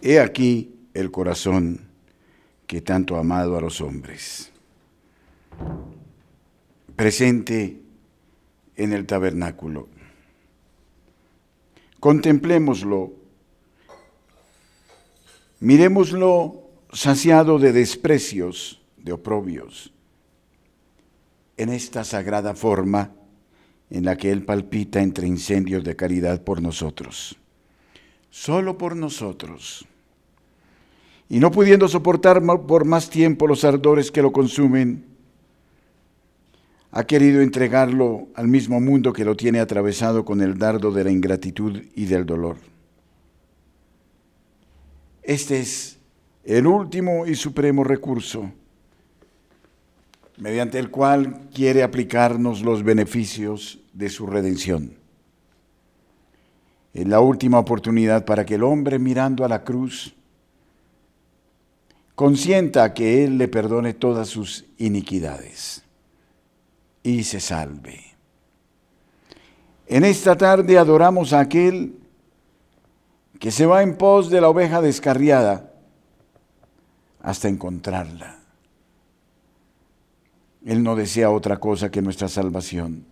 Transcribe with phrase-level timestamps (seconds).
[0.00, 1.88] He aquí el corazón
[2.66, 4.52] que tanto ha amado a los hombres,
[6.94, 7.80] presente
[8.76, 9.88] en el tabernáculo.
[11.98, 13.12] Contemplémoslo,
[15.60, 16.62] miremoslo
[16.92, 19.92] saciado de desprecios, de oprobios,
[21.56, 23.14] en esta sagrada forma
[23.90, 27.36] en la que Él palpita entre incendios de caridad por nosotros
[28.30, 29.86] solo por nosotros.
[31.28, 35.04] Y no pudiendo soportar por más tiempo los ardores que lo consumen,
[36.90, 41.10] ha querido entregarlo al mismo mundo que lo tiene atravesado con el dardo de la
[41.10, 42.56] ingratitud y del dolor.
[45.22, 45.98] Este es
[46.44, 48.50] el último y supremo recurso
[50.38, 54.94] mediante el cual quiere aplicarnos los beneficios de su redención.
[56.94, 60.14] Es la última oportunidad para que el hombre mirando a la cruz
[62.14, 65.84] consienta que Él le perdone todas sus iniquidades
[67.02, 68.00] y se salve.
[69.86, 71.94] En esta tarde adoramos a aquel
[73.38, 75.72] que se va en pos de la oveja descarriada
[77.22, 78.38] hasta encontrarla.
[80.64, 83.06] Él no desea otra cosa que nuestra salvación.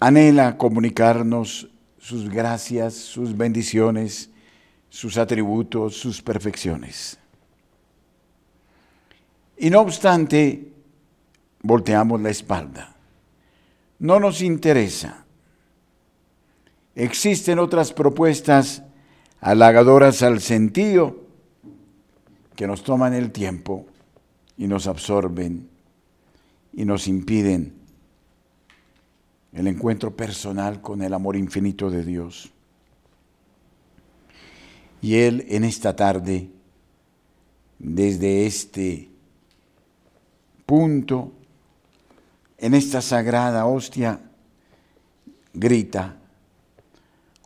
[0.00, 1.68] Anhela comunicarnos
[1.98, 4.30] sus gracias, sus bendiciones,
[4.88, 7.18] sus atributos, sus perfecciones.
[9.58, 10.72] Y no obstante,
[11.62, 12.94] volteamos la espalda.
[13.98, 15.24] No nos interesa.
[16.94, 18.82] Existen otras propuestas
[19.40, 21.16] halagadoras al sentido
[22.56, 23.86] que nos toman el tiempo
[24.56, 25.68] y nos absorben
[26.72, 27.77] y nos impiden
[29.52, 32.50] el encuentro personal con el amor infinito de Dios.
[35.00, 36.50] Y Él en esta tarde,
[37.78, 39.08] desde este
[40.66, 41.32] punto,
[42.58, 44.20] en esta sagrada hostia,
[45.54, 46.16] grita,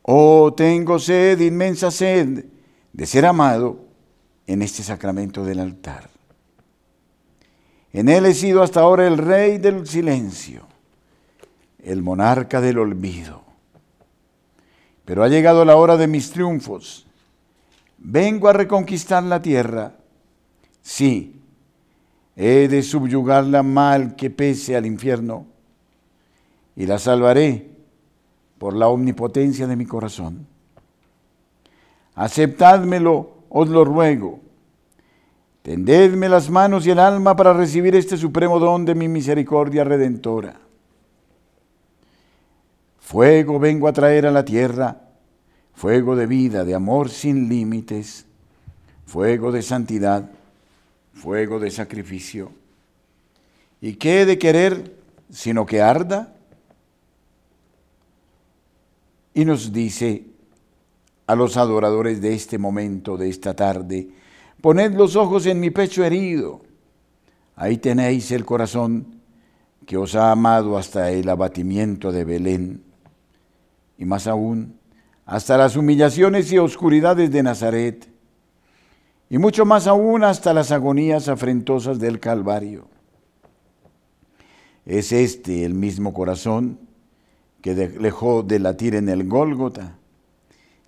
[0.02, 2.46] oh, tengo sed, inmensa sed,
[2.92, 3.86] de ser amado
[4.46, 6.10] en este sacramento del altar.
[7.92, 10.71] En Él he sido hasta ahora el rey del silencio
[11.82, 13.42] el monarca del olvido.
[15.04, 17.06] Pero ha llegado la hora de mis triunfos.
[17.98, 19.94] Vengo a reconquistar la tierra.
[20.80, 21.40] Sí,
[22.36, 25.46] he de subyugarla mal que pese al infierno
[26.76, 27.70] y la salvaré
[28.58, 30.46] por la omnipotencia de mi corazón.
[32.14, 34.40] Aceptádmelo, os lo ruego.
[35.62, 40.61] Tendedme las manos y el alma para recibir este supremo don de mi misericordia redentora.
[43.02, 45.02] Fuego vengo a traer a la tierra,
[45.74, 48.24] fuego de vida, de amor sin límites,
[49.04, 50.30] fuego de santidad,
[51.12, 52.52] fuego de sacrificio.
[53.80, 54.96] ¿Y qué he de querer
[55.30, 56.32] sino que arda?
[59.34, 60.24] Y nos dice
[61.26, 64.08] a los adoradores de este momento, de esta tarde,
[64.60, 66.62] poned los ojos en mi pecho herido,
[67.56, 69.20] ahí tenéis el corazón
[69.86, 72.91] que os ha amado hasta el abatimiento de Belén
[74.02, 74.80] y más aún
[75.26, 78.08] hasta las humillaciones y oscuridades de Nazaret,
[79.30, 82.88] y mucho más aún hasta las agonías afrentosas del Calvario.
[84.84, 86.80] Es este el mismo corazón
[87.60, 89.96] que dejó de latir en el Gólgota.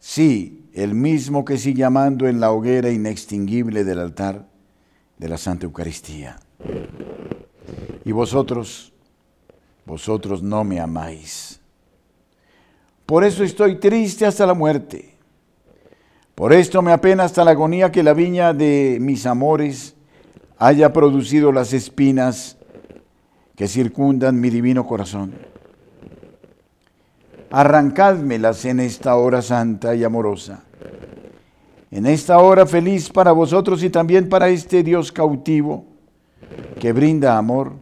[0.01, 4.49] Sí, el mismo que sigue amando en la hoguera inextinguible del altar
[5.19, 6.41] de la Santa Eucaristía.
[8.05, 8.93] Y vosotros,
[9.87, 11.61] vosotros no me amáis.
[13.07, 15.15] Por eso estoy triste hasta la muerte.
[16.35, 19.95] Por esto me apena hasta la agonía que la viña de mis amores
[20.59, 22.57] haya producido las espinas
[23.55, 25.35] que circundan mi divino corazón.
[27.51, 30.65] Arrancádmelas en esta hora santa y amorosa,
[31.93, 35.85] en esta hora feliz para vosotros y también para este Dios cautivo
[36.81, 37.75] que brinda amor,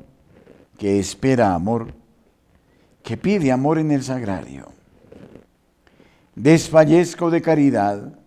[0.77, 1.95] que espera amor,
[3.03, 4.82] que pide amor en el sagrario.
[6.35, 8.19] Desfallezco de caridad.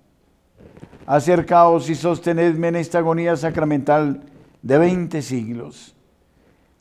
[1.06, 4.22] Acercaos y sostenedme en esta agonía sacramental
[4.62, 5.96] de veinte siglos.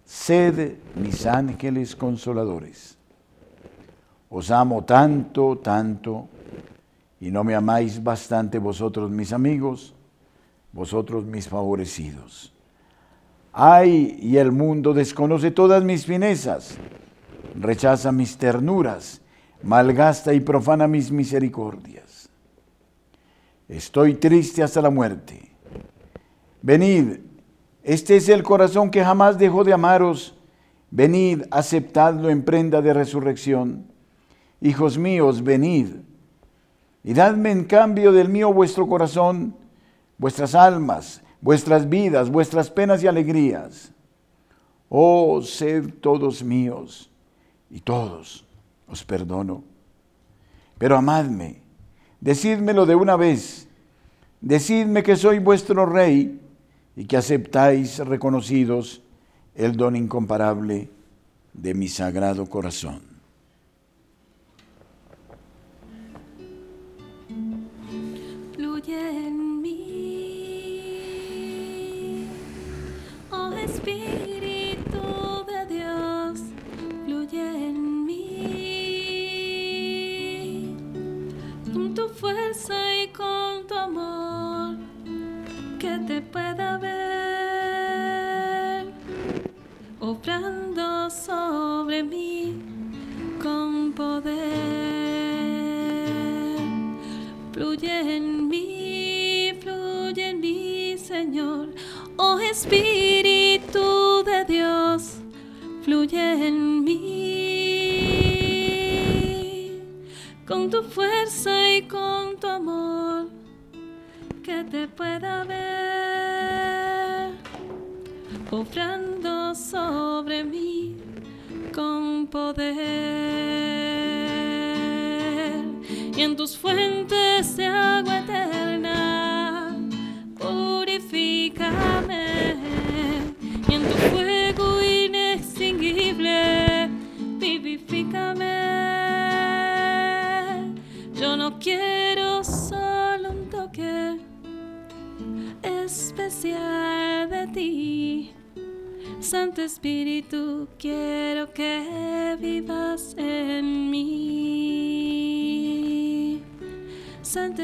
[0.05, 2.97] Sed mis ángeles consoladores.
[4.31, 6.29] Os amo tanto, tanto,
[7.21, 9.94] y no me amáis bastante vosotros mis amigos,
[10.73, 12.53] vosotros mis favorecidos.
[13.53, 16.77] Ay, y el mundo desconoce todas mis finezas,
[17.55, 19.20] rechaza mis ternuras,
[19.65, 22.29] malgasta y profana mis misericordias.
[23.69, 25.51] Estoy triste hasta la muerte.
[26.61, 27.19] Venid,
[27.83, 30.37] este es el corazón que jamás dejó de amaros.
[30.91, 33.87] Venid, aceptadlo en prenda de resurrección.
[34.61, 35.89] Hijos míos, venid,
[37.03, 39.55] y dadme en cambio del mío vuestro corazón,
[40.17, 43.93] vuestras almas, vuestras vidas, vuestras penas y alegrías.
[44.89, 47.11] Oh, sed todos míos,
[47.69, 48.47] y todos
[48.94, 49.67] os perdono.
[50.79, 51.58] Pero amadme,
[52.20, 53.67] decídmelo de una vez,
[54.41, 56.41] decidme que soy vuestro rey
[56.96, 59.02] y que aceptáis reconocidos
[59.55, 60.88] el don incomparable
[61.52, 63.14] de mi sagrado corazón.
[73.64, 74.44] Espíritu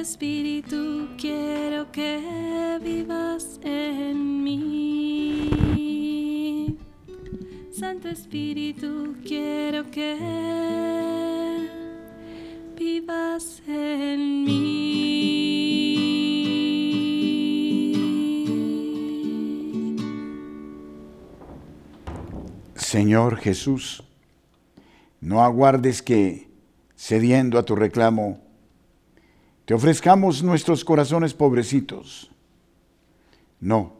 [0.01, 5.51] Espíritu, quiero que vivas en mí.
[7.71, 10.17] Santo Espíritu, quiero que
[12.75, 14.71] vivas en mí.
[22.75, 24.03] Señor Jesús,
[25.21, 26.49] no aguardes que,
[26.97, 28.50] cediendo a tu reclamo,
[29.65, 32.31] te ofrezcamos nuestros corazones pobrecitos.
[33.61, 33.95] No,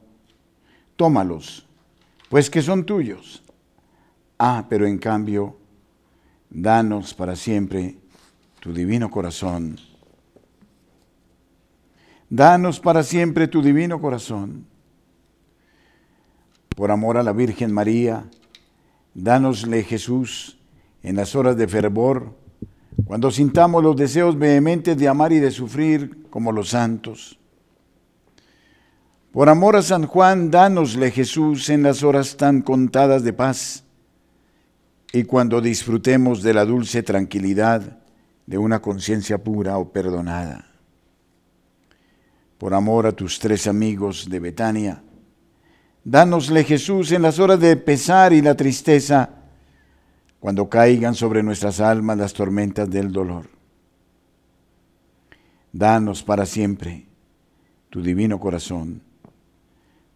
[0.97, 1.67] tómalos,
[2.29, 3.43] pues que son tuyos
[4.43, 5.59] Ah, pero en cambio,
[6.49, 7.99] danos para siempre
[8.59, 9.79] tu divino corazón.
[12.31, 14.65] Danos para siempre tu divino corazón.
[16.75, 18.31] Por amor a la Virgen María,
[19.13, 20.59] danosle Jesús
[21.03, 22.35] en las horas de fervor,
[23.05, 27.39] cuando sintamos los deseos vehementes de amar y de sufrir como los santos.
[29.33, 33.85] Por amor a San Juan, danosle Jesús en las horas tan contadas de paz
[35.13, 37.99] y cuando disfrutemos de la dulce tranquilidad
[38.47, 40.67] de una conciencia pura o perdonada.
[42.59, 45.03] Por amor a tus tres amigos de Betania,
[46.05, 49.31] dánosle Jesús en las horas de pesar y la tristeza,
[50.41, 53.47] cuando caigan sobre nuestras almas las tormentas del dolor.
[55.73, 57.07] Danos para siempre
[57.91, 59.03] tu divino corazón.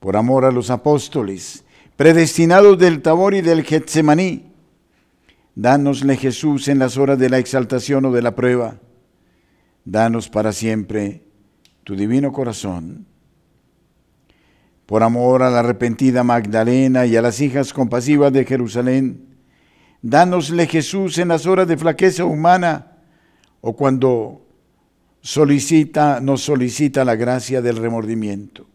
[0.00, 1.64] Por amor a los apóstoles,
[1.96, 4.50] predestinados del Tabor y del Getsemaní,
[5.56, 8.80] Danosle Jesús en las horas de la exaltación o de la prueba.
[9.84, 11.22] Danos para siempre
[11.84, 13.06] tu divino corazón.
[14.86, 19.33] Por amor a la arrepentida Magdalena y a las hijas compasivas de Jerusalén,
[20.04, 22.98] danosle Jesús en las horas de flaqueza humana
[23.62, 24.42] o cuando
[25.22, 28.66] solicita, nos solicita la gracia del remordimiento.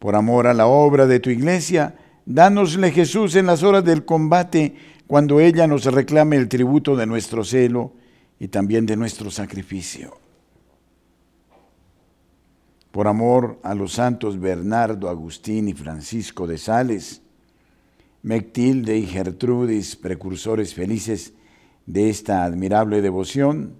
[0.00, 1.94] Por amor a la obra de tu iglesia,
[2.26, 4.74] danosle Jesús en las horas del combate
[5.06, 7.92] cuando ella nos reclame el tributo de nuestro celo
[8.40, 10.18] y también de nuestro sacrificio.
[12.90, 17.21] Por amor a los santos Bernardo, Agustín y Francisco de Sales,
[18.22, 21.34] Mectilde y Gertrudis, precursores felices
[21.86, 23.74] de esta admirable devoción,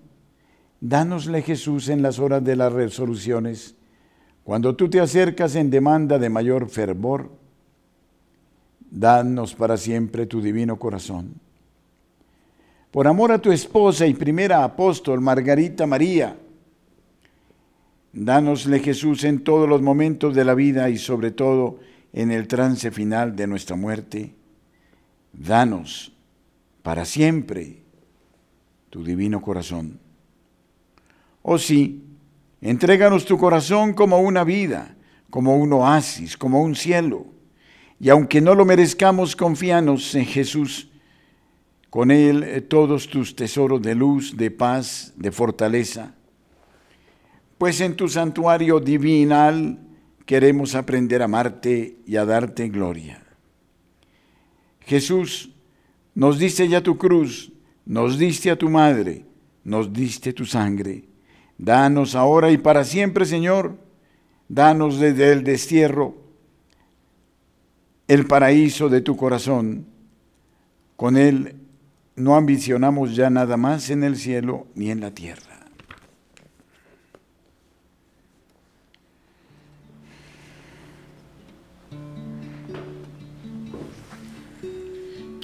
[0.80, 3.76] dánosle Jesús en las horas de las resoluciones,
[4.44, 7.30] cuando tú te acercas en demanda de mayor fervor,
[8.90, 11.34] danos para siempre tu divino corazón.
[12.90, 16.37] Por amor a tu esposa y primera apóstol, Margarita María,
[18.12, 22.90] Dánosle Jesús en todos los momentos de la vida y sobre todo en el trance
[22.90, 24.35] final de nuestra muerte.
[25.33, 26.12] Danos
[26.83, 27.83] para siempre
[28.90, 29.99] tu divino corazón.
[31.42, 32.04] Oh sí,
[32.61, 34.95] entréganos tu corazón como una vida,
[35.31, 37.26] como un oasis, como un cielo.
[37.99, 40.90] Y aunque no lo merezcamos, confíanos en Jesús,
[41.88, 46.14] con Él eh, todos tus tesoros de luz, de paz, de fortaleza
[47.62, 49.78] pues en tu santuario divinal
[50.26, 53.23] queremos aprender a amarte y a darte gloria.
[54.81, 55.50] Jesús,
[56.14, 57.52] nos diste ya tu cruz,
[57.85, 59.25] nos diste a tu madre,
[59.64, 61.05] nos diste tu sangre.
[61.59, 63.76] Danos ahora y para siempre, Señor,
[64.49, 66.23] danos desde el destierro
[68.09, 69.87] el paraíso de tu corazón.
[70.97, 71.57] Con él
[72.17, 75.51] no ambicionamos ya nada más en el cielo ni en la tierra.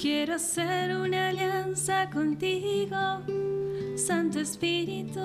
[0.00, 2.96] Quiero hacer una alianza contigo,
[3.96, 5.18] Santo Espíritu.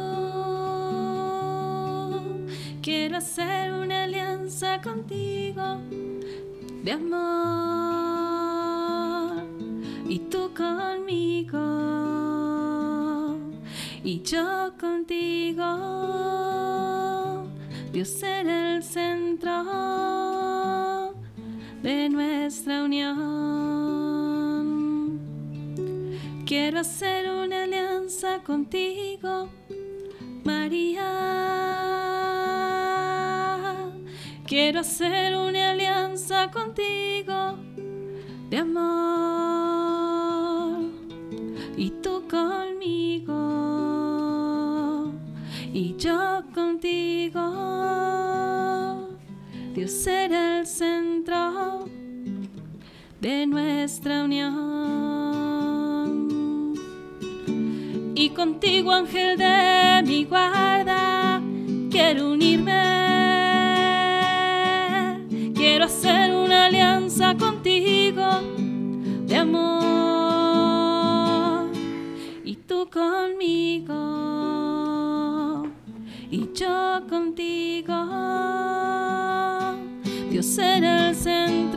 [2.81, 5.77] Quiero hacer una alianza contigo
[6.83, 7.13] de amor
[10.09, 11.59] y tú conmigo
[14.03, 15.63] y yo contigo.
[17.91, 19.65] Dios en el centro
[21.83, 23.92] de nuestra unión.
[26.55, 29.49] Quiero hacer una alianza contigo,
[30.43, 31.01] María.
[34.45, 37.57] Quiero hacer una alianza contigo
[38.51, 38.83] de amor
[41.75, 43.31] y tú conmigo
[45.73, 47.41] y yo contigo.
[49.73, 51.89] Dios será el centro
[53.19, 54.82] de nuestra unión
[58.23, 61.41] y contigo ángel de mi guarda
[61.91, 62.71] quiero unirme.
[65.53, 68.25] Quiero hacer una alianza contigo
[69.27, 69.83] de amor
[72.45, 73.93] y tú conmigo
[76.31, 77.93] y yo contigo.
[80.31, 81.72] Dios en el centro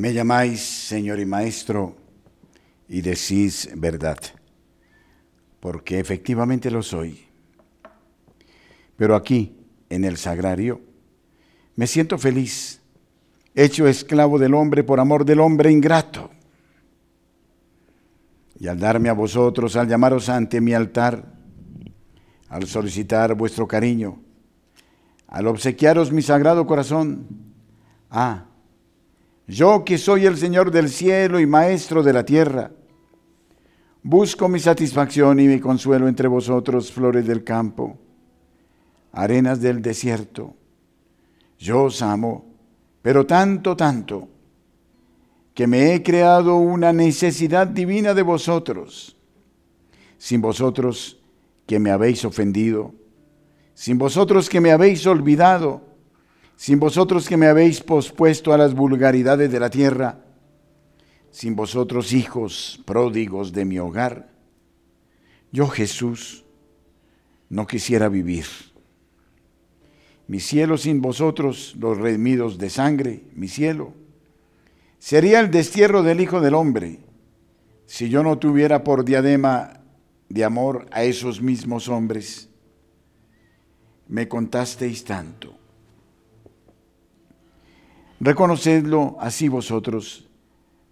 [0.00, 1.94] Me llamáis Señor y Maestro
[2.88, 4.16] y decís verdad,
[5.60, 7.26] porque efectivamente lo soy.
[8.96, 9.58] Pero aquí,
[9.90, 10.80] en el sagrario,
[11.76, 12.80] me siento feliz
[13.54, 16.30] hecho esclavo del hombre por amor del hombre ingrato.
[18.58, 21.30] Y al darme a vosotros, al llamaros ante mi altar,
[22.48, 24.18] al solicitar vuestro cariño,
[25.26, 27.26] al obsequiaros mi sagrado corazón,
[28.08, 28.46] ah,
[29.50, 32.70] yo que soy el Señor del cielo y Maestro de la tierra,
[34.02, 37.98] busco mi satisfacción y mi consuelo entre vosotros, flores del campo,
[39.12, 40.54] arenas del desierto.
[41.58, 42.50] Yo os amo
[43.02, 44.28] pero tanto, tanto,
[45.54, 49.16] que me he creado una necesidad divina de vosotros.
[50.18, 51.18] Sin vosotros
[51.66, 52.94] que me habéis ofendido,
[53.74, 55.82] sin vosotros que me habéis olvidado,
[56.60, 60.22] sin vosotros que me habéis pospuesto a las vulgaridades de la tierra,
[61.30, 64.28] sin vosotros hijos pródigos de mi hogar,
[65.50, 66.44] yo Jesús
[67.48, 68.44] no quisiera vivir
[70.26, 73.94] mi cielo sin vosotros, los redimidos de sangre, mi cielo.
[74.98, 77.00] Sería el destierro del Hijo del Hombre
[77.86, 79.80] si yo no tuviera por diadema
[80.28, 82.50] de amor a esos mismos hombres.
[84.08, 85.59] Me contasteis tanto.
[88.20, 90.28] Reconocedlo así vosotros,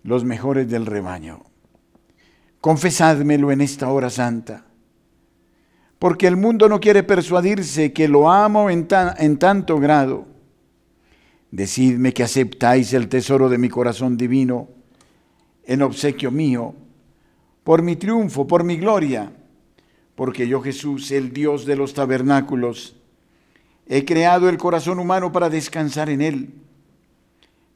[0.02, 1.44] los mejores del rebaño.
[2.62, 4.64] Confesádmelo en esta hora santa,
[5.98, 10.26] porque el mundo no quiere persuadirse que lo amo en, en tanto grado.
[11.50, 14.70] Decidme que aceptáis el tesoro de mi corazón divino
[15.64, 16.74] en obsequio mío,
[17.62, 19.30] por mi triunfo, por mi gloria,
[20.14, 22.96] porque yo Jesús, el Dios de los tabernáculos,
[23.86, 26.54] he creado el corazón humano para descansar en él,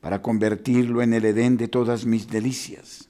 [0.03, 3.09] para convertirlo en el Edén de todas mis delicias.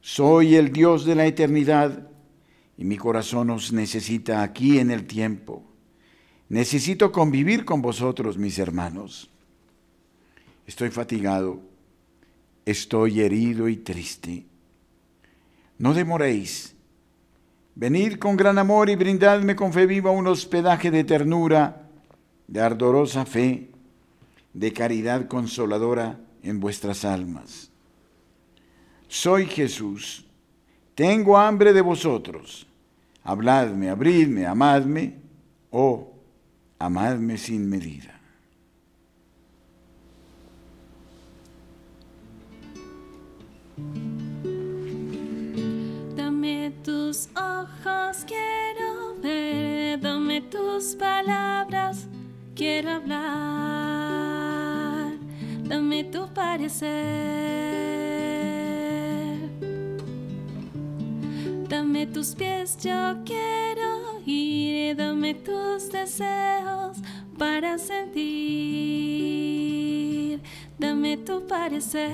[0.00, 2.08] Soy el Dios de la eternidad
[2.76, 5.64] y mi corazón os necesita aquí en el tiempo.
[6.48, 9.28] Necesito convivir con vosotros, mis hermanos.
[10.68, 11.60] Estoy fatigado,
[12.64, 14.46] estoy herido y triste.
[15.78, 16.76] No demoréis.
[17.74, 21.88] Venid con gran amor y brindadme con fe viva un hospedaje de ternura,
[22.46, 23.70] de ardorosa fe,
[24.58, 27.70] de caridad consoladora en vuestras almas.
[29.06, 30.26] Soy Jesús,
[30.94, 32.66] tengo hambre de vosotros,
[33.22, 35.14] habladme, abridme, amadme,
[35.70, 36.12] o
[36.78, 38.18] amadme sin medida.
[46.16, 52.08] Dame tus ojos, quiero ver, dame tus palabras,
[52.56, 54.37] quiero hablar,
[55.68, 56.88] dame tu parecer.
[61.68, 66.96] Dame tus pies, yo quiero ir, dame tus deseos
[67.36, 68.24] para sentir,
[70.78, 72.08] dame tu parecer,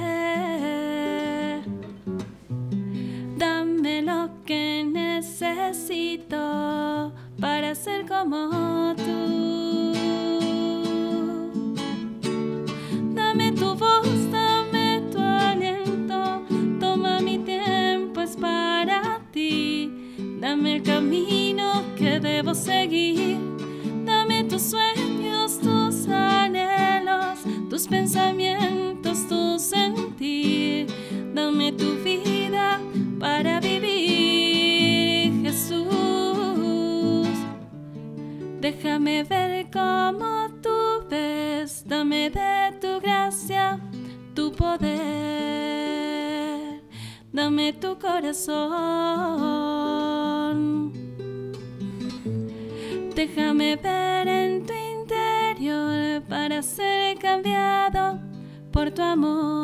[3.38, 6.36] dame lo que necesito
[7.40, 9.14] para ser como tú.
[20.44, 23.38] Dame el camino que debo seguir.
[24.04, 27.38] Dame tus sueños, tus anhelos,
[27.70, 30.86] tus pensamientos, tu sentir.
[31.34, 32.78] Dame tu vida
[33.18, 35.88] para vivir, Jesús.
[38.60, 40.73] Déjame ver cómo tú
[41.86, 43.78] Dame de tu gracia,
[44.34, 45.54] tu poder
[47.34, 48.64] dame tu corazón.
[53.14, 58.18] Déjame ver en tu interior para ser cambiado
[58.72, 59.54] por tu amor.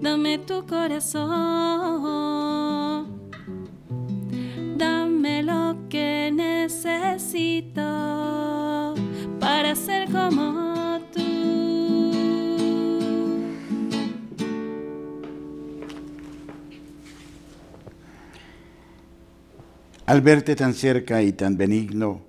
[0.00, 1.26] Dame tu corazón.
[4.76, 7.82] Dame lo que necesito
[9.76, 10.66] ser como
[20.06, 22.20] Al verte tan cerca y tan benigno,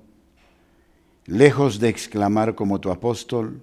[1.27, 3.61] lejos de exclamar como tu apóstol,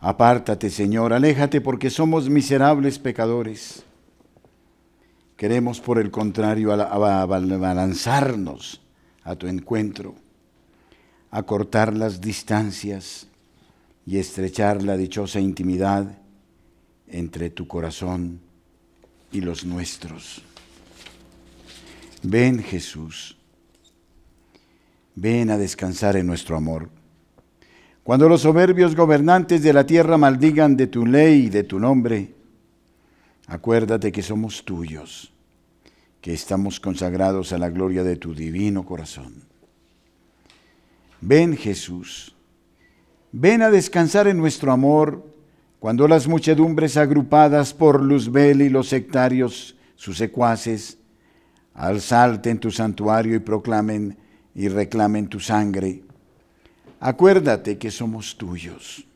[0.00, 3.84] apártate Señor, aléjate porque somos miserables pecadores.
[5.36, 8.80] Queremos por el contrario abalanzarnos
[9.22, 10.16] a tu encuentro,
[11.30, 13.26] acortar las distancias
[14.06, 16.18] y estrechar la dichosa intimidad
[17.06, 18.40] entre tu corazón
[19.32, 20.42] y los nuestros.
[22.22, 23.36] Ven Jesús,
[25.14, 26.90] ven a descansar en nuestro amor.
[28.02, 32.34] Cuando los soberbios gobernantes de la tierra maldigan de tu ley y de tu nombre,
[33.46, 35.32] acuérdate que somos tuyos,
[36.20, 39.49] que estamos consagrados a la gloria de tu divino corazón.
[41.20, 42.34] Ven Jesús,
[43.30, 45.22] ven a descansar en nuestro amor
[45.78, 50.98] cuando las muchedumbres agrupadas por Luzbel y los sectarios, sus secuaces,
[51.74, 54.16] alzalte en tu santuario y proclamen
[54.54, 56.02] y reclamen tu sangre.
[57.00, 59.06] Acuérdate que somos tuyos,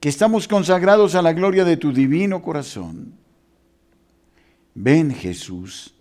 [0.00, 3.14] que estamos consagrados a la gloria de tu divino corazón.
[4.74, 5.94] Ven Jesús,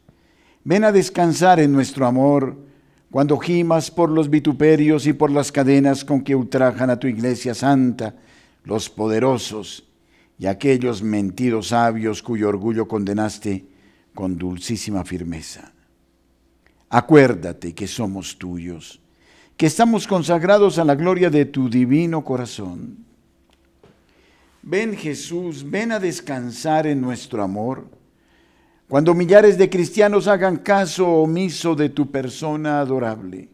[0.64, 2.69] ven a descansar en nuestro amor
[3.12, 7.54] cuando gimas por los vituperios y por las cadenas con que ultrajan a tu iglesia
[7.54, 8.16] santa
[8.64, 9.84] los poderosos
[10.38, 13.66] y aquellos mentidos sabios cuyo orgullo condenaste
[14.14, 15.74] con dulcísima firmeza.
[16.90, 19.00] Acuérdate que somos tuyos,
[19.58, 23.06] que estamos consagrados a la gloria de tu divino corazón.
[24.62, 27.88] Ven Jesús, ven a descansar en nuestro amor.
[28.90, 33.48] Cuando millares de cristianos hagan caso omiso de tu persona adorable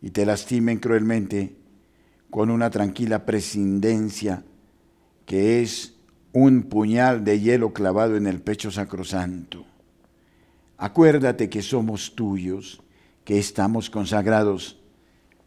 [0.00, 1.56] y te lastimen cruelmente
[2.30, 4.44] con una tranquila prescindencia
[5.24, 5.96] que es
[6.32, 9.66] un puñal de hielo clavado en el pecho sacrosanto.
[10.78, 12.80] Acuérdate que somos tuyos,
[13.24, 14.78] que estamos consagrados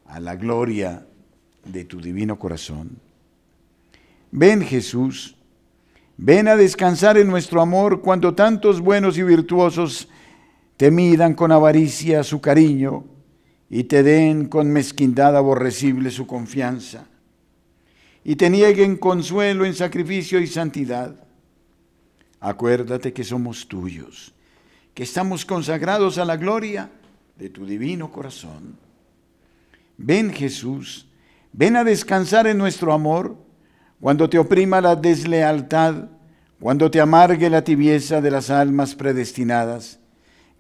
[0.08, 1.08] a la gloria
[1.64, 2.98] de tu divino corazón.
[4.32, 5.38] Ven Jesús,
[6.22, 10.10] ven a descansar en nuestro amor cuando tantos buenos y virtuosos
[10.76, 13.06] te midan con avaricia su cariño
[13.70, 17.08] y te den con mezquindad aborrecible su confianza
[18.26, 21.16] y te nieguen consuelo en sacrificio y santidad.
[22.42, 24.34] Acuérdate que somos tuyos,
[24.94, 26.92] que estamos consagrados a la gloria
[27.38, 28.78] de tu divino corazón.
[29.96, 31.08] Ven Jesús,
[31.54, 33.38] ven a descansar en nuestro amor
[34.00, 36.06] cuando te oprima la deslealtad,
[36.60, 40.00] cuando te amargue la tibieza de las almas predestinadas,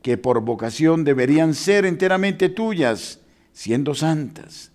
[0.02, 3.20] que por vocación deberían ser enteramente tuyas,
[3.54, 4.72] siendo santas.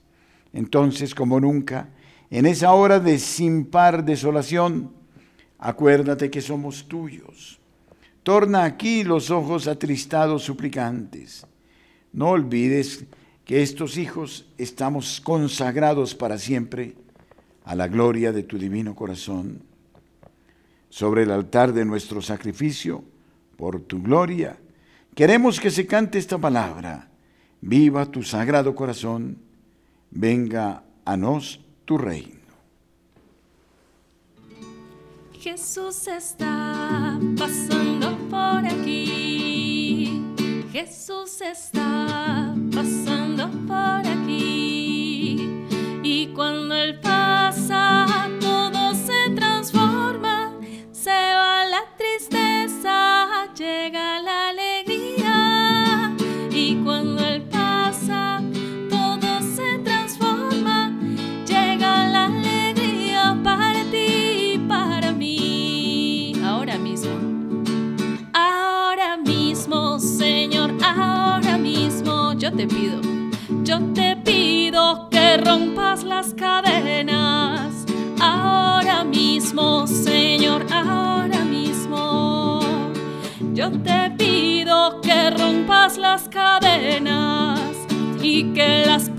[0.52, 1.88] Entonces, como nunca,
[2.30, 4.92] en esa hora de sin par desolación,
[5.58, 7.60] acuérdate que somos tuyos.
[8.22, 11.46] Torna aquí los ojos atristados suplicantes.
[12.12, 13.04] No olvides
[13.44, 16.94] que estos hijos estamos consagrados para siempre
[17.64, 19.62] a la gloria de tu divino corazón.
[20.88, 23.04] Sobre el altar de nuestro sacrificio,
[23.56, 24.56] por tu gloria,
[25.14, 27.08] queremos que se cante esta palabra.
[27.60, 29.38] Viva tu sagrado corazón,
[30.10, 32.44] venga a nos tu reino.
[35.44, 40.22] Jesús está pasando por aquí.
[40.72, 44.73] Jesús está pasando por aquí.
[46.24, 48.06] Y cuando Él pasa,
[48.40, 50.52] todo se transforma.
[50.90, 56.16] Se va la tristeza, llega la alegría.
[56.50, 58.40] Y cuando Él pasa,
[58.88, 60.98] todo se transforma.
[61.46, 66.32] Llega la alegría para ti y para mí.
[66.42, 67.12] Ahora mismo.
[68.32, 73.02] Ahora mismo, Señor, ahora mismo yo te pido,
[73.62, 74.03] yo te
[75.36, 77.84] rompas las cadenas.
[78.20, 82.60] Ahora mismo, Señor, ahora mismo.
[83.52, 87.60] Yo te pido que rompas las cadenas
[88.22, 89.10] y que las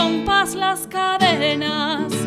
[0.00, 2.19] rompas las cadenas.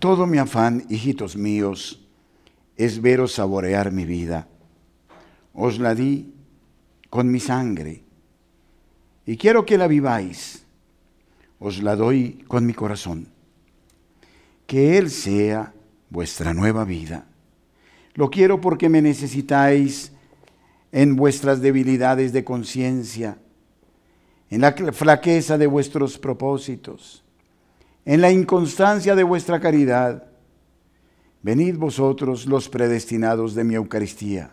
[0.00, 2.00] Todo mi afán, hijitos míos,
[2.76, 4.48] es veros saborear mi vida.
[5.54, 6.34] Os la di
[7.10, 8.02] con mi sangre
[9.26, 10.64] y quiero que la viváis.
[11.58, 13.28] Os la doy con mi corazón.
[14.66, 15.74] Que Él sea
[16.08, 17.26] vuestra nueva vida.
[18.14, 20.12] Lo quiero porque me necesitáis
[20.92, 23.38] en vuestras debilidades de conciencia,
[24.48, 27.22] en la flaqueza de vuestros propósitos,
[28.04, 30.24] en la inconstancia de vuestra caridad.
[31.42, 34.52] Venid vosotros los predestinados de mi Eucaristía.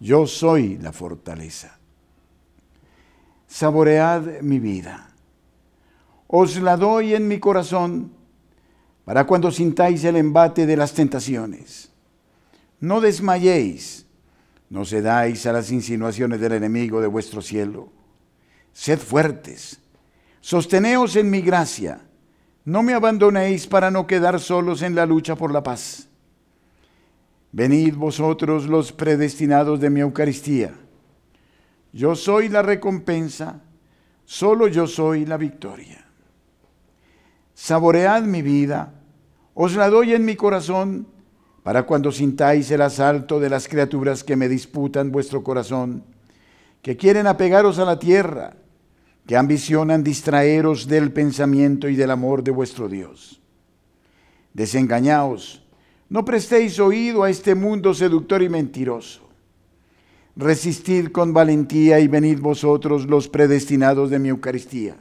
[0.00, 1.78] Yo soy la fortaleza.
[3.46, 5.10] Saboread mi vida.
[6.26, 8.12] Os la doy en mi corazón
[9.04, 11.90] para cuando sintáis el embate de las tentaciones.
[12.80, 14.06] No desmayéis,
[14.70, 17.92] no cedáis a las insinuaciones del enemigo de vuestro cielo.
[18.72, 19.80] Sed fuertes,
[20.40, 22.00] sosteneos en mi gracia,
[22.64, 26.08] no me abandonéis para no quedar solos en la lucha por la paz.
[27.50, 30.74] Venid vosotros los predestinados de mi Eucaristía.
[31.92, 33.60] Yo soy la recompensa,
[34.24, 36.06] solo yo soy la victoria.
[37.54, 38.94] Saboread mi vida,
[39.54, 41.06] os la doy en mi corazón,
[41.62, 46.04] para cuando sintáis el asalto de las criaturas que me disputan vuestro corazón,
[46.80, 48.54] que quieren apegaros a la tierra,
[49.26, 53.40] que ambicionan distraeros del pensamiento y del amor de vuestro Dios.
[54.52, 55.62] Desengañaos,
[56.08, 59.22] no prestéis oído a este mundo seductor y mentiroso.
[60.36, 64.96] Resistid con valentía y venid vosotros los predestinados de mi Eucaristía.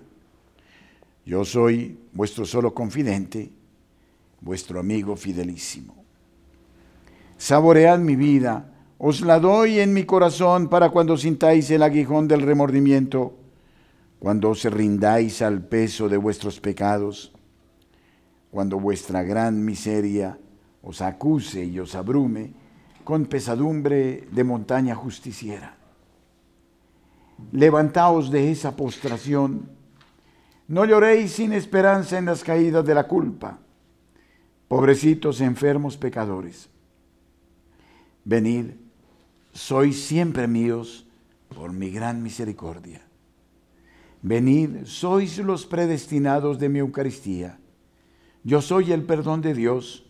[1.26, 3.50] Yo soy vuestro solo confidente,
[4.40, 5.96] vuestro amigo fidelísimo.
[7.38, 12.42] Saboread mi vida, os la doy en mi corazón para cuando sintáis el aguijón del
[12.42, 13.41] remordimiento,
[14.22, 17.34] cuando os rindáis al peso de vuestros pecados,
[18.52, 20.38] cuando vuestra gran miseria
[20.84, 22.54] os acuse y os abrume
[23.04, 25.76] con pesadumbre de montaña justiciera.
[27.52, 29.72] Levantaos de esa postración,
[30.68, 33.58] no lloréis sin esperanza en las caídas de la culpa,
[34.68, 36.70] pobrecitos enfermos pecadores.
[38.24, 38.78] Venid,
[39.52, 41.08] sois siempre míos
[41.50, 43.02] por mi gran misericordia.
[44.22, 47.60] Venid, sois los predestinados de mi Eucaristía.
[48.44, 50.06] Yo soy el perdón de Dios,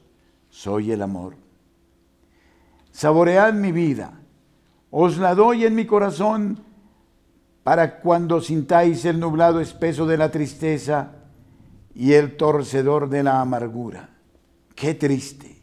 [0.50, 1.36] soy el amor.
[2.92, 4.20] Saboread mi vida,
[4.90, 6.60] os la doy en mi corazón
[7.64, 11.14] para cuando sintáis el nublado espeso de la tristeza
[11.94, 14.10] y el torcedor de la amargura.
[14.76, 15.62] Qué triste,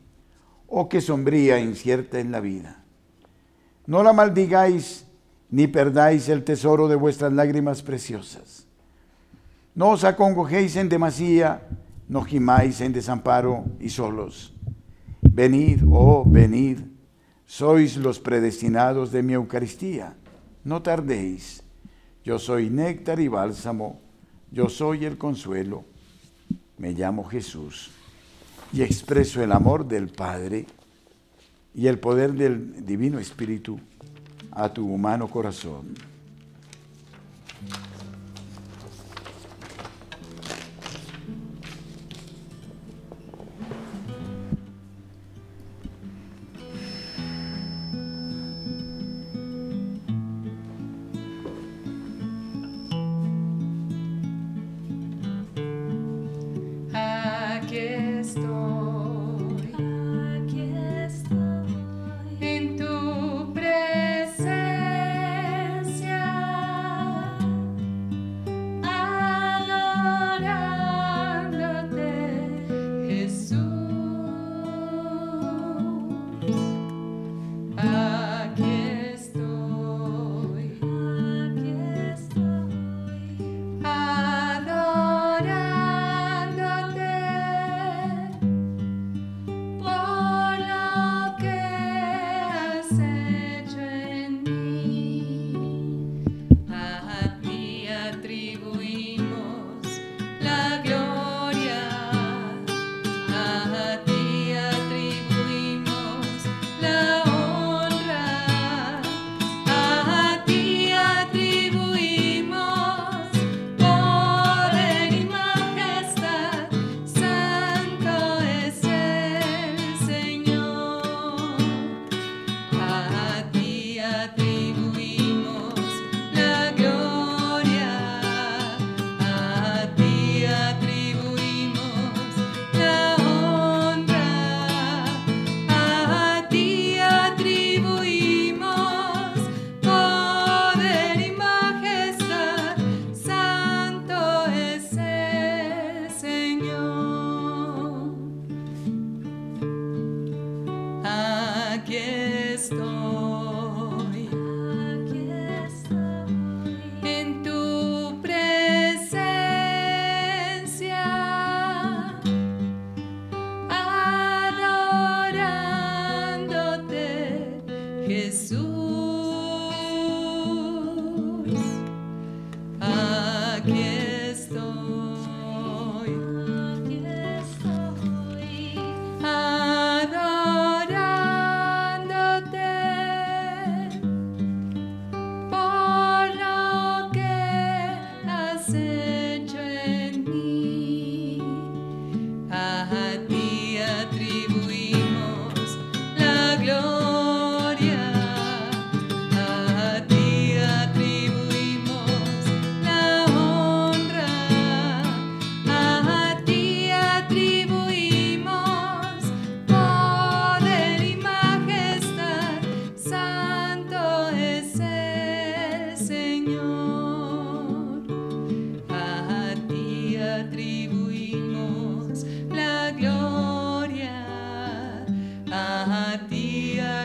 [0.68, 2.84] oh qué sombría e incierta en la vida.
[3.86, 5.07] No la maldigáis
[5.50, 8.66] ni perdáis el tesoro de vuestras lágrimas preciosas.
[9.74, 11.62] No os acongojéis en demasía,
[12.08, 14.52] no gimáis en desamparo y solos.
[15.22, 16.80] Venid, oh, venid,
[17.46, 20.14] sois los predestinados de mi Eucaristía.
[20.64, 21.62] No tardéis.
[22.24, 24.00] Yo soy néctar y bálsamo,
[24.50, 25.84] yo soy el consuelo.
[26.76, 27.90] Me llamo Jesús
[28.72, 30.66] y expreso el amor del Padre
[31.74, 33.80] y el poder del Divino Espíritu
[34.52, 35.94] a tu humano corazón.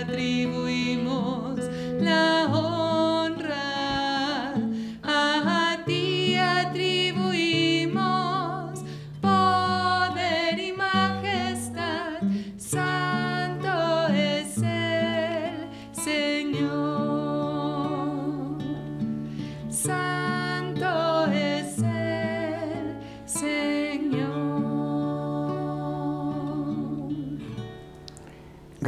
[0.03, 0.42] Adri.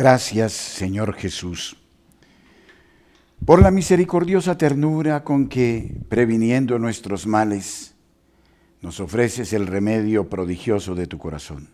[0.05, 1.77] Gracias, Señor Jesús,
[3.43, 7.95] por la misericordiosa ternura con que, previniendo nuestros males,
[8.83, 11.69] nos ofreces el remedio prodigioso de tu corazón.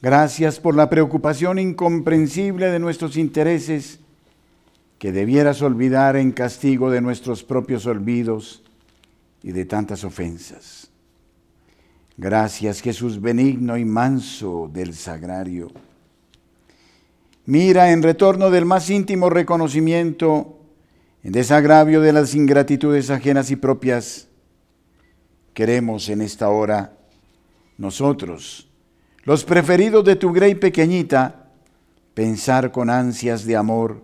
[0.00, 4.00] Gracias por la preocupación incomprensible de nuestros intereses
[4.98, 8.62] que debieras olvidar en castigo de nuestros propios olvidos
[9.42, 10.90] y de tantas ofensas.
[12.16, 15.70] Gracias Jesús benigno y manso del sagrario
[17.50, 20.60] Mira en retorno del más íntimo reconocimiento,
[21.24, 24.28] en desagravio de las ingratitudes ajenas y propias,
[25.52, 26.96] queremos en esta hora,
[27.76, 28.70] nosotros,
[29.24, 31.50] los preferidos de tu grey pequeñita,
[32.14, 34.00] pensar con ansias de amor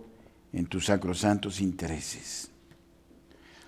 [0.51, 2.51] en tus sacrosantos intereses.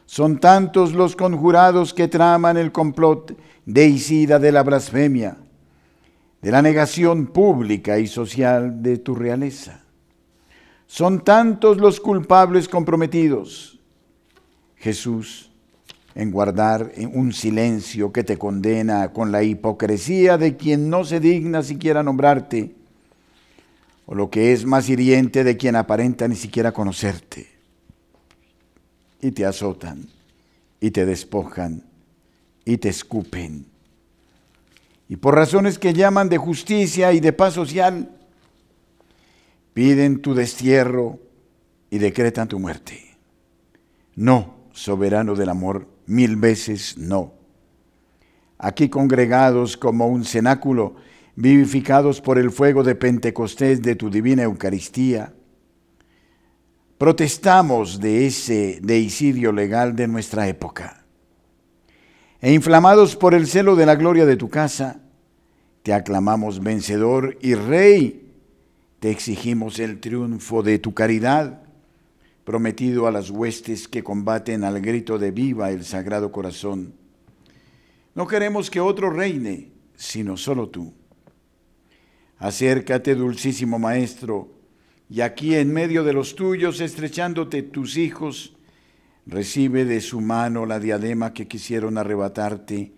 [0.06, 3.34] Son tantos los conjurados que traman el complot
[3.65, 5.38] deicida de la blasfemia,
[6.41, 9.84] de la negación pública y social de tu realeza.
[10.88, 13.80] Son tantos los culpables comprometidos,
[14.78, 15.52] Jesús,
[16.15, 21.62] en guardar un silencio que te condena con la hipocresía de quien no se digna
[21.62, 22.75] siquiera nombrarte,
[24.06, 27.47] o lo que es más hiriente de quien aparenta ni siquiera conocerte.
[29.21, 30.08] Y te azotan,
[30.80, 31.84] y te despojan,
[32.65, 33.68] y te escupen
[35.10, 38.12] y por razones que llaman de justicia y de paz social,
[39.74, 41.19] piden tu destierro
[41.89, 43.17] y decretan tu muerte.
[44.15, 47.34] No, soberano del amor, mil veces no.
[48.60, 50.95] Aquí congregados como un cenáculo,
[51.36, 55.34] vivificados por el fuego de Pentecostés de tu divina Eucaristía,
[57.00, 60.99] protestamos de ese deicidio legal de nuestra época
[62.41, 65.02] e inflamados por el celo de la gloria de tu casa,
[65.84, 68.32] te aclamamos vencedor y rey,
[68.99, 71.62] te exigimos el triunfo de tu caridad,
[72.43, 76.93] prometido a las huestes que combaten al grito de viva el sagrado corazón.
[78.15, 80.93] No queremos que otro reine, sino solo tú.
[82.38, 84.49] Acércate, dulcísimo Maestro,
[85.10, 88.56] y aquí en medio de los tuyos, estrechándote tus hijos,
[89.30, 92.94] Recibe de su mano la diadema que quisieron arrebatarte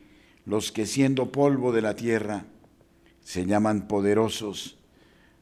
[0.45, 2.45] los que siendo polvo de la tierra
[3.21, 4.77] se llaman poderosos,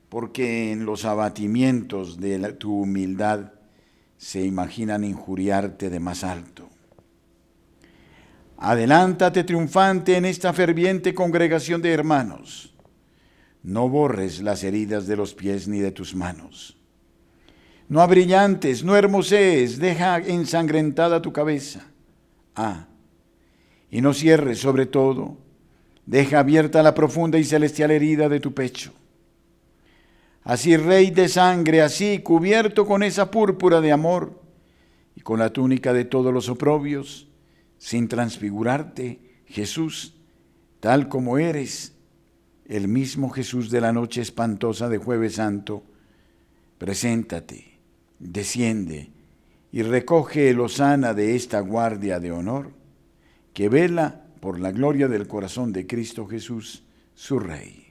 [0.10, 3.52] porque en los abatimientos de tu humildad
[4.18, 6.68] se imaginan injuriarte de más alto.
[8.58, 12.74] Adelántate triunfante en esta ferviente congregación de hermanos.
[13.62, 16.79] No borres las heridas de los pies ni de tus manos
[17.90, 21.88] no abrillantes, no hermosees, deja ensangrentada tu cabeza.
[22.56, 22.88] Ah,
[23.90, 25.38] y no cierres sobre todo,
[26.06, 28.94] deja abierta la profunda y celestial herida de tu pecho.
[30.44, 34.40] Así, rey de sangre, así, cubierto con esa púrpura de amor
[35.16, 37.28] y con la túnica de todos los oprobios,
[37.80, 40.14] sin transfigurarte, Jesús,
[40.80, 41.94] tal como eres,
[42.68, 45.84] el mismo Jesús de la noche espantosa de jueves santo,
[46.78, 47.69] preséntate
[48.20, 49.10] desciende
[49.72, 52.72] y recoge el osana de esta guardia de honor
[53.54, 57.89] que vela por la gloria del corazón de Cristo Jesús, su Rey.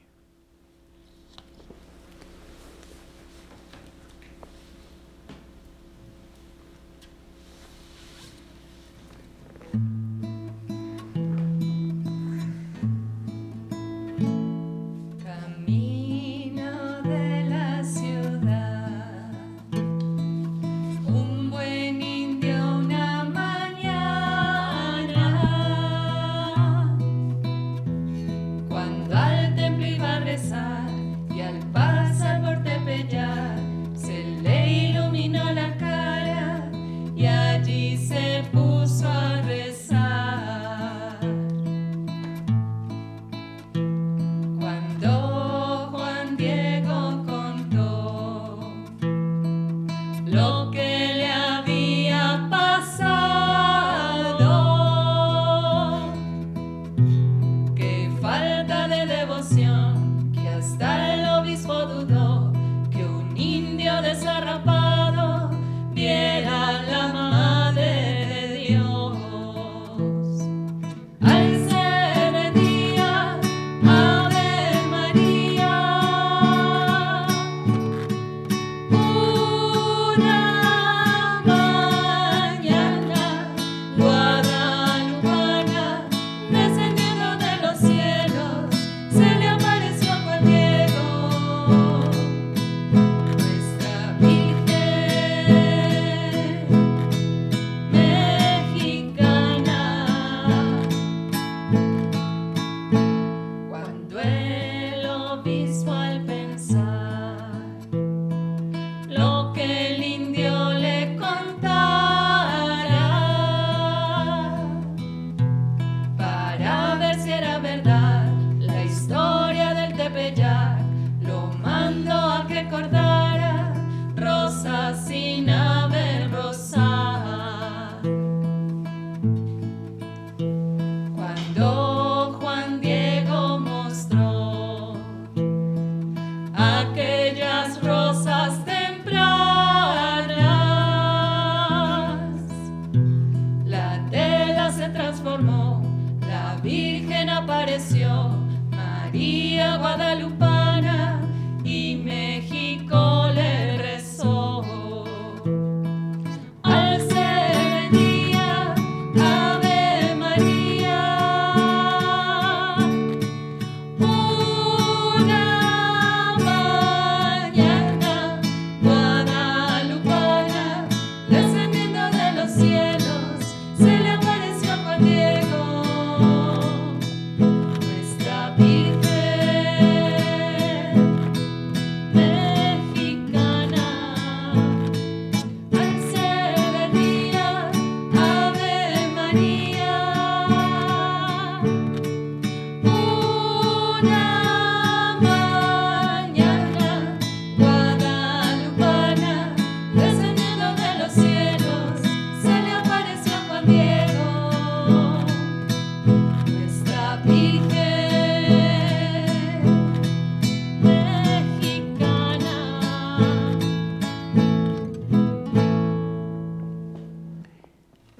[145.40, 148.30] La Virgen apareció,
[148.70, 150.57] María Guadalupana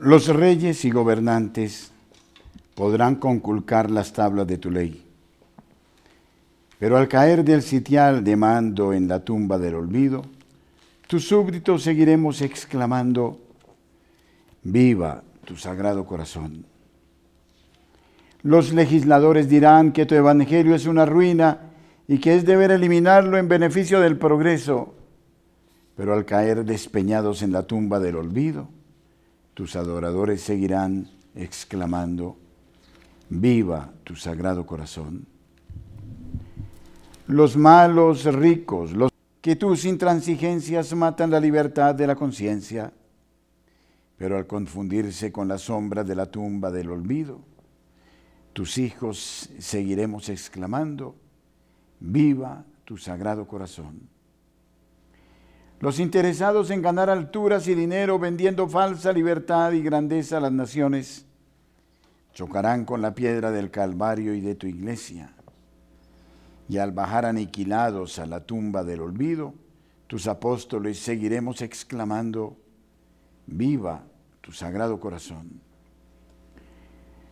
[0.09, 1.92] Los reyes y gobernantes
[2.74, 5.04] podrán conculcar las tablas de tu ley,
[6.78, 10.22] pero al caer del sitial de mando en la tumba del olvido,
[11.06, 13.38] tus súbditos seguiremos exclamando,
[14.62, 16.64] viva tu sagrado corazón.
[18.42, 21.68] Los legisladores dirán que tu evangelio es una ruina
[22.06, 24.94] y que es deber eliminarlo en beneficio del progreso,
[25.98, 28.70] pero al caer despeñados en la tumba del olvido,
[29.59, 32.36] tus adoradores seguirán exclamando,
[33.28, 35.26] viva tu sagrado corazón.
[37.26, 42.92] Los malos ricos, los que tus intransigencias matan la libertad de la conciencia,
[44.16, 47.40] pero al confundirse con la sombra de la tumba del olvido,
[48.52, 51.16] tus hijos seguiremos exclamando,
[51.98, 54.17] viva tu sagrado corazón.
[55.80, 61.24] Los interesados en ganar alturas y dinero vendiendo falsa libertad y grandeza a las naciones,
[62.34, 65.32] chocarán con la piedra del Calvario y de tu iglesia.
[66.68, 69.54] Y al bajar aniquilados a la tumba del olvido,
[70.08, 72.56] tus apóstoles seguiremos exclamando,
[73.46, 74.02] viva
[74.40, 75.60] tu sagrado corazón.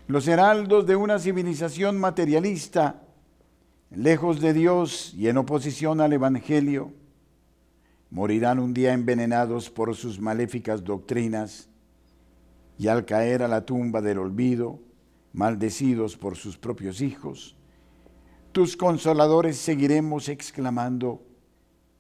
[0.06, 3.02] Los heraldos de una civilización materialista,
[3.90, 6.92] lejos de Dios y en oposición al Evangelio,
[8.16, 11.68] morirán un día envenenados por sus maléficas doctrinas
[12.78, 14.80] y al caer a la tumba del olvido,
[15.34, 17.58] maldecidos por sus propios hijos,
[18.52, 21.26] tus consoladores seguiremos exclamando,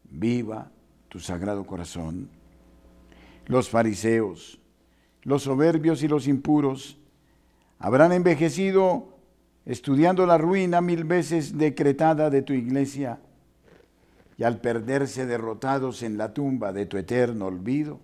[0.04, 0.72] viva
[1.10, 2.30] tu sagrado corazón.
[3.44, 4.58] Los fariseos,
[5.22, 6.98] los soberbios y los impuros
[7.78, 9.18] habrán envejecido
[9.66, 13.20] estudiando la ruina mil veces decretada de tu iglesia
[14.38, 18.00] y al perderse derrotados en la tumba de tu eterno olvido,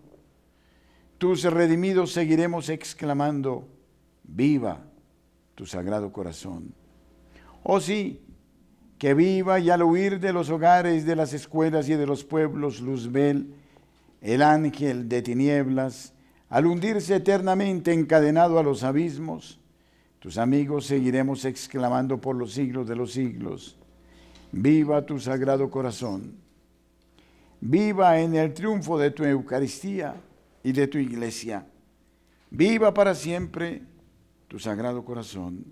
[1.18, 3.68] tus redimidos seguiremos exclamando,
[4.24, 4.80] viva
[5.54, 6.74] tu sagrado corazón.
[7.62, 8.20] Oh sí,
[8.98, 12.80] que viva y al huir de los hogares, de las escuelas y de los pueblos,
[12.80, 13.54] Luzbel,
[14.20, 16.14] el ángel de tinieblas,
[16.48, 19.58] al hundirse eternamente encadenado a los abismos,
[20.18, 23.76] tus amigos seguiremos exclamando por los siglos de los siglos,
[24.52, 26.34] viva tu sagrado corazón,
[27.60, 30.14] viva en el triunfo de tu Eucaristía
[30.62, 31.66] y de tu iglesia,
[32.50, 33.82] viva para siempre
[34.48, 35.64] tu sagrado corazón.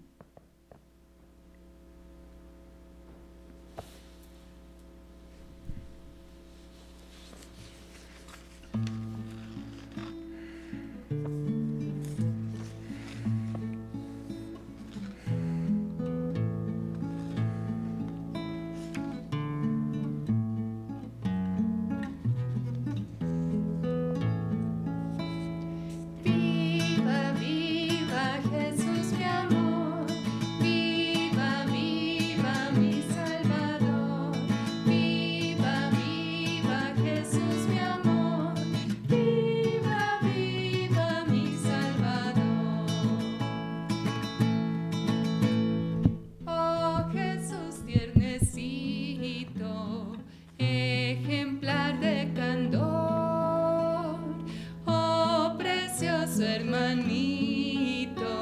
[56.55, 58.33] hermanito,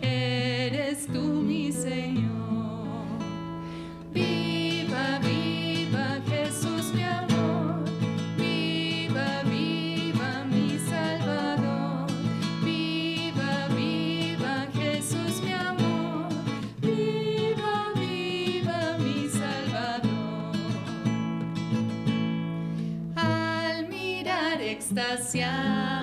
[0.00, 2.28] eres tú mi Señor.
[4.12, 7.84] Viva, viva Jesús mi amor,
[8.36, 12.06] viva, viva mi Salvador,
[12.64, 16.28] viva, viva Jesús mi amor,
[16.80, 20.56] viva, viva mi Salvador.
[23.16, 25.99] Al mirar extasiado,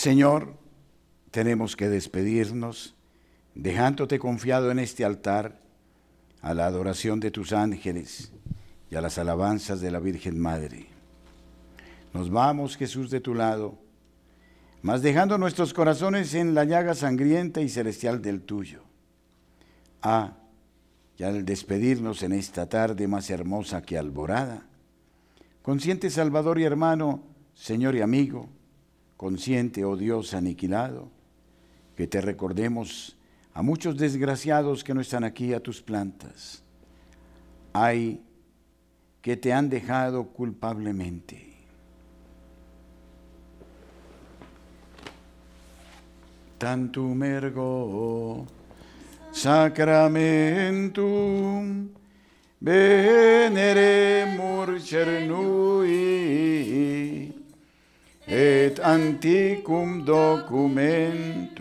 [0.00, 0.54] Señor,
[1.30, 2.94] tenemos que despedirnos
[3.54, 5.60] dejándote confiado en este altar
[6.40, 8.32] a la adoración de tus ángeles
[8.90, 10.86] y a las alabanzas de la Virgen Madre.
[12.14, 13.78] Nos vamos, Jesús, de tu lado,
[14.80, 18.80] mas dejando nuestros corazones en la llaga sangrienta y celestial del tuyo.
[20.00, 20.32] Ah,
[21.18, 24.62] y al despedirnos en esta tarde más hermosa que alborada,
[25.60, 27.22] consciente Salvador y hermano,
[27.52, 28.48] Señor y amigo,
[29.20, 31.10] consciente, oh Dios aniquilado,
[31.94, 33.18] que te recordemos
[33.52, 36.62] a muchos desgraciados que no están aquí a tus plantas.
[37.74, 38.22] Hay
[39.20, 41.52] que te han dejado culpablemente.
[46.56, 48.46] Tantum ergo
[49.32, 51.90] sacramentum
[52.58, 56.79] veneremur cernui
[58.30, 61.58] et anticum documentum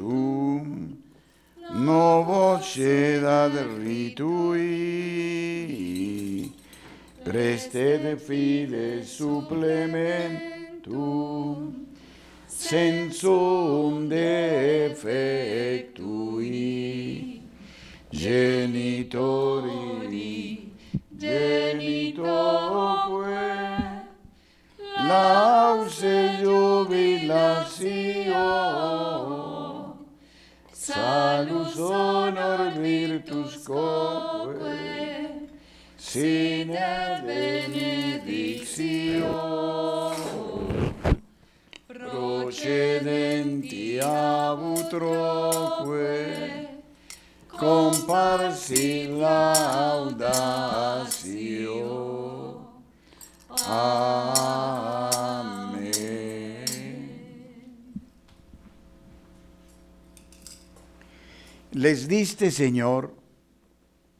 [1.73, 4.69] novo cedat ritui
[7.25, 10.37] prestet fide supplementum
[12.47, 15.01] sensum defectui
[18.13, 19.89] genitori
[21.17, 22.69] genitor
[25.09, 28.47] lause jubilatio
[30.71, 35.49] salus honor virtus coque
[35.97, 39.33] sine benedictio
[41.87, 46.13] procedenti abutroque
[47.47, 50.99] comparsi laudatio
[53.71, 54.88] Amén.
[61.71, 63.13] Les diste, Señor,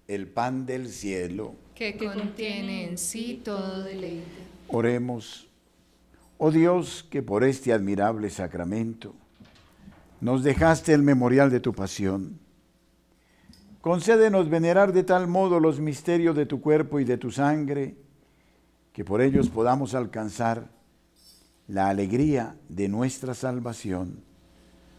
[0.08, 1.56] el pan del cielo.
[1.74, 4.26] que contiene en sí todo deleite.
[4.68, 5.48] Oremos.
[6.38, 9.16] Oh Dios, que por este admirable sacramento
[10.22, 12.40] nos dejaste el memorial de tu pasión.
[13.82, 17.96] Concédenos venerar de tal modo los misterios de tu cuerpo y de tu sangre,
[18.94, 20.70] que por ellos podamos alcanzar
[21.68, 24.29] la alegría de nuestra salvación.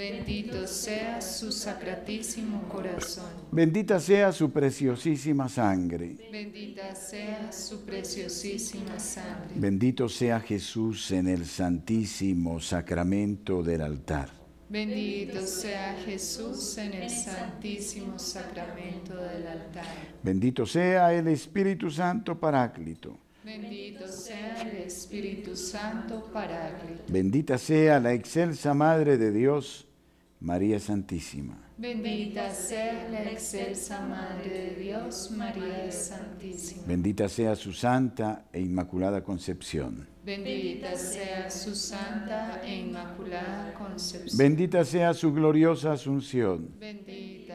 [0.00, 3.28] Bendito sea su sacratísimo corazón.
[3.52, 6.16] Bendita sea su preciosísima sangre.
[6.32, 9.56] Bendita sea su preciosísima sangre.
[9.56, 14.30] Bendito sea Jesús en el santísimo sacramento del altar.
[14.70, 19.84] Bendito sea Jesús en el santísimo sacramento del altar.
[20.22, 23.18] Bendito sea el Espíritu Santo Paráclito.
[23.44, 27.02] Bendito sea el Espíritu Santo Paráclito.
[27.08, 29.88] Bendita sea la excelsa Madre de Dios,
[30.40, 31.54] María Santísima.
[31.76, 36.82] Bendita sea la excelsa Madre de Dios, María Santísima.
[36.86, 40.08] Bendita sea su santa e inmaculada concepción.
[40.24, 44.38] Bendita sea su santa e inmaculada concepción.
[44.38, 46.70] Bendita sea su gloriosa asunción.
[46.78, 47.39] Bendita